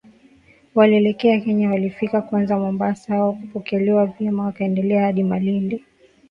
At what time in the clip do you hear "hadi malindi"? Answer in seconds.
5.05-5.83